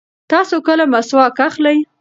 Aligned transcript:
تاسو 0.31 0.55
کله 0.67 0.85
مسواک 0.93 1.37
اخلئ؟ 1.47 1.77